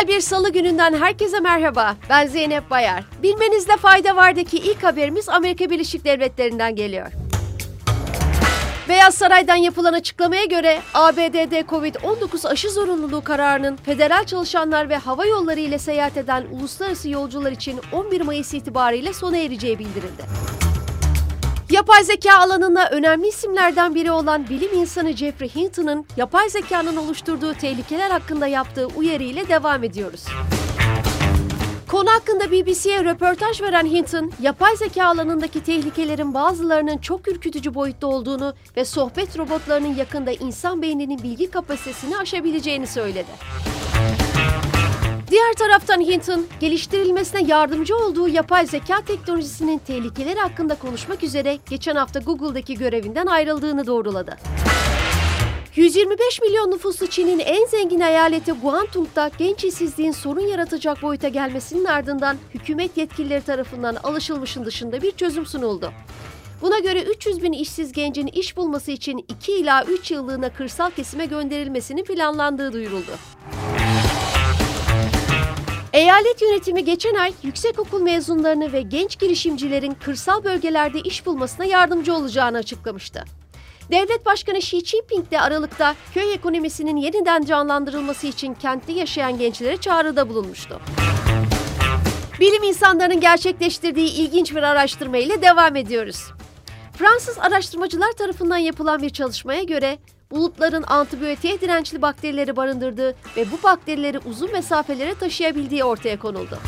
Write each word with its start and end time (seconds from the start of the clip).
Güzel 0.00 0.16
bir 0.16 0.20
salı 0.20 0.52
gününden 0.52 0.94
herkese 0.94 1.40
merhaba. 1.40 1.96
Ben 2.10 2.26
Zeynep 2.26 2.70
Bayar. 2.70 3.04
Bilmenizde 3.22 3.76
fayda 3.76 4.16
vardaki 4.16 4.56
ilk 4.56 4.82
haberimiz 4.82 5.28
Amerika 5.28 5.70
Birleşik 5.70 6.04
Devletleri'nden 6.04 6.76
geliyor. 6.76 7.12
Beyaz 8.88 9.14
Saray'dan 9.14 9.56
yapılan 9.56 9.92
açıklamaya 9.92 10.44
göre 10.44 10.80
ABD'de 10.94 11.60
Covid-19 11.60 12.48
aşı 12.48 12.70
zorunluluğu 12.70 13.24
kararının 13.24 13.76
federal 13.76 14.24
çalışanlar 14.24 14.88
ve 14.88 14.96
hava 14.96 15.26
yolları 15.26 15.60
ile 15.60 15.78
seyahat 15.78 16.16
eden 16.16 16.46
uluslararası 16.52 17.08
yolcular 17.08 17.52
için 17.52 17.80
11 17.92 18.20
Mayıs 18.20 18.54
itibariyle 18.54 19.12
sona 19.12 19.36
ereceği 19.36 19.78
bildirildi. 19.78 20.22
Yapay 21.70 22.04
zeka 22.04 22.38
alanında 22.38 22.88
önemli 22.90 23.28
isimlerden 23.28 23.94
biri 23.94 24.12
olan 24.12 24.48
bilim 24.48 24.74
insanı 24.74 25.12
Jeffrey 25.12 25.54
Hinton'ın 25.54 26.06
yapay 26.16 26.50
zekanın 26.50 26.96
oluşturduğu 26.96 27.54
tehlikeler 27.54 28.10
hakkında 28.10 28.46
yaptığı 28.46 28.86
uyarı 28.86 29.22
ile 29.22 29.48
devam 29.48 29.84
ediyoruz. 29.84 30.24
Konu 31.88 32.10
hakkında 32.10 32.50
BBC'ye 32.50 33.04
röportaj 33.04 33.62
veren 33.62 33.86
Hinton, 33.86 34.32
yapay 34.42 34.76
zeka 34.76 35.04
alanındaki 35.04 35.62
tehlikelerin 35.64 36.34
bazılarının 36.34 36.98
çok 36.98 37.28
ürkütücü 37.28 37.74
boyutta 37.74 38.06
olduğunu 38.06 38.54
ve 38.76 38.84
sohbet 38.84 39.38
robotlarının 39.38 39.94
yakında 39.94 40.32
insan 40.32 40.82
beyninin 40.82 41.22
bilgi 41.22 41.50
kapasitesini 41.50 42.16
aşabileceğini 42.16 42.86
söyledi. 42.86 43.30
Diğer 45.30 45.52
taraftan 45.52 46.00
Hinton, 46.00 46.46
geliştirilmesine 46.60 47.42
yardımcı 47.42 47.96
olduğu 47.96 48.28
yapay 48.28 48.66
zeka 48.66 49.00
teknolojisinin 49.04 49.78
tehlikeleri 49.78 50.40
hakkında 50.40 50.74
konuşmak 50.74 51.22
üzere 51.22 51.58
geçen 51.70 51.96
hafta 51.96 52.20
Google'daki 52.20 52.74
görevinden 52.74 53.26
ayrıldığını 53.26 53.86
doğruladı. 53.86 54.36
125 55.76 56.40
milyon 56.40 56.70
nüfuslu 56.70 57.06
Çin'in 57.06 57.38
en 57.38 57.66
zengin 57.66 58.00
eyaleti 58.00 58.52
Guangdong'da 58.52 59.30
genç 59.38 59.64
işsizliğin 59.64 60.12
sorun 60.12 60.46
yaratacak 60.46 61.02
boyuta 61.02 61.28
gelmesinin 61.28 61.84
ardından 61.84 62.36
hükümet 62.54 62.96
yetkilileri 62.96 63.44
tarafından 63.44 63.94
alışılmışın 63.94 64.64
dışında 64.64 65.02
bir 65.02 65.10
çözüm 65.10 65.46
sunuldu. 65.46 65.92
Buna 66.62 66.78
göre 66.78 67.02
300 67.02 67.42
bin 67.42 67.52
işsiz 67.52 67.92
gencin 67.92 68.26
iş 68.26 68.56
bulması 68.56 68.90
için 68.90 69.24
2 69.28 69.52
ila 69.52 69.84
3 69.84 70.10
yıllığına 70.10 70.50
kırsal 70.50 70.90
kesime 70.90 71.26
gönderilmesinin 71.26 72.04
planlandığı 72.04 72.72
duyuruldu. 72.72 73.12
Eyalet 75.92 76.42
yönetimi 76.42 76.84
geçen 76.84 77.14
ay 77.14 77.32
yüksekokul 77.42 78.02
mezunlarını 78.02 78.72
ve 78.72 78.82
genç 78.82 79.18
girişimcilerin 79.18 79.94
kırsal 80.04 80.44
bölgelerde 80.44 81.00
iş 81.00 81.26
bulmasına 81.26 81.64
yardımcı 81.64 82.14
olacağını 82.14 82.58
açıklamıştı. 82.58 83.24
Devlet 83.90 84.26
Başkanı 84.26 84.58
Xi 84.58 84.84
Jinping 84.84 85.30
de 85.30 85.40
Aralık'ta 85.40 85.94
köy 86.14 86.34
ekonomisinin 86.34 86.96
yeniden 86.96 87.44
canlandırılması 87.44 88.26
için 88.26 88.54
kentte 88.54 88.92
yaşayan 88.92 89.38
gençlere 89.38 89.76
çağrıda 89.76 90.28
bulunmuştu. 90.28 90.80
Bilim 92.40 92.62
insanlarının 92.62 93.20
gerçekleştirdiği 93.20 94.10
ilginç 94.12 94.54
bir 94.54 94.62
araştırma 94.62 95.16
ile 95.16 95.42
devam 95.42 95.76
ediyoruz. 95.76 96.24
Fransız 96.98 97.38
araştırmacılar 97.38 98.12
tarafından 98.12 98.56
yapılan 98.56 99.02
bir 99.02 99.10
çalışmaya 99.10 99.62
göre 99.62 99.98
bulutların 100.30 100.84
antibiyotiğe 100.86 101.60
dirençli 101.60 102.02
bakterileri 102.02 102.56
barındırdığı 102.56 103.14
ve 103.36 103.46
bu 103.52 103.62
bakterileri 103.64 104.18
uzun 104.18 104.52
mesafelere 104.52 105.14
taşıyabildiği 105.14 105.84
ortaya 105.84 106.18
konuldu. 106.18 106.58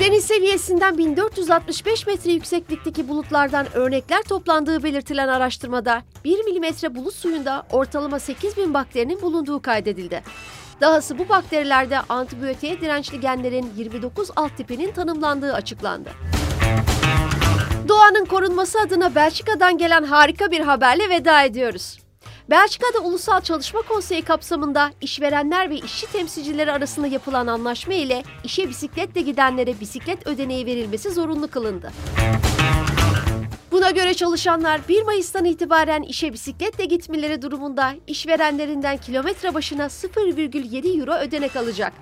Deniz 0.00 0.24
seviyesinden 0.24 0.98
1465 0.98 2.06
metre 2.06 2.32
yükseklikteki 2.32 3.08
bulutlardan 3.08 3.66
örnekler 3.74 4.22
toplandığı 4.22 4.82
belirtilen 4.82 5.28
araştırmada 5.28 6.02
1 6.24 6.44
milimetre 6.44 6.94
bulut 6.94 7.14
suyunda 7.14 7.66
ortalama 7.72 8.18
8000 8.18 8.74
bakterinin 8.74 9.22
bulunduğu 9.22 9.62
kaydedildi. 9.62 10.22
Dahası 10.80 11.18
bu 11.18 11.28
bakterilerde 11.28 11.98
antibiyotiğe 12.00 12.80
dirençli 12.80 13.20
genlerin 13.20 13.72
29 13.76 14.30
alt 14.36 14.56
tipinin 14.56 14.92
tanımlandığı 14.92 15.54
açıklandı. 15.54 16.10
Doğanın 17.88 18.24
korunması 18.24 18.80
adına 18.80 19.14
Belçika'dan 19.14 19.78
gelen 19.78 20.02
harika 20.02 20.50
bir 20.50 20.60
haberle 20.60 21.08
veda 21.08 21.42
ediyoruz. 21.42 21.98
Belçika'da 22.50 22.98
Ulusal 22.98 23.40
Çalışma 23.40 23.82
Konseyi 23.82 24.22
kapsamında 24.22 24.90
işverenler 25.00 25.70
ve 25.70 25.76
işçi 25.76 26.12
temsilcileri 26.12 26.72
arasında 26.72 27.06
yapılan 27.06 27.46
anlaşma 27.46 27.94
ile 27.94 28.22
işe 28.44 28.68
bisikletle 28.68 29.20
gidenlere 29.20 29.80
bisiklet 29.80 30.26
ödeneği 30.26 30.66
verilmesi 30.66 31.10
zorunlu 31.10 31.48
kılındı. 31.48 31.92
Buna 33.72 33.90
göre 33.90 34.14
çalışanlar 34.14 34.80
1 34.88 35.02
Mayıs'tan 35.02 35.44
itibaren 35.44 36.02
işe 36.02 36.32
bisikletle 36.32 36.84
gitmeleri 36.84 37.42
durumunda 37.42 37.94
işverenlerinden 38.06 38.96
kilometre 38.96 39.54
başına 39.54 39.84
0,7 39.84 41.00
euro 41.00 41.14
ödenek 41.14 41.56
alacak. 41.56 41.92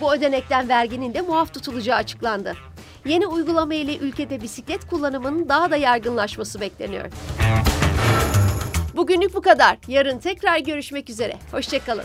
Bu 0.00 0.14
ödenekten 0.14 0.68
verginin 0.68 1.14
de 1.14 1.20
muaf 1.20 1.54
tutulacağı 1.54 1.96
açıklandı. 1.96 2.54
Yeni 3.06 3.26
uygulama 3.26 3.74
ile 3.74 3.96
ülkede 3.96 4.42
bisiklet 4.42 4.86
kullanımının 4.86 5.48
daha 5.48 5.70
da 5.70 5.76
yaygınlaşması 5.76 6.60
bekleniyor. 6.60 7.04
Bugünlük 8.96 9.34
bu 9.34 9.40
kadar. 9.40 9.78
Yarın 9.88 10.18
tekrar 10.18 10.58
görüşmek 10.58 11.10
üzere. 11.10 11.36
Hoşçakalın. 11.50 12.04